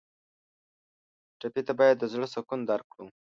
ټپي 1.39 1.61
ته 1.67 1.73
باید 1.79 1.95
د 1.99 2.03
زړه 2.13 2.27
سکون 2.33 2.59
درکړو. 2.71 3.07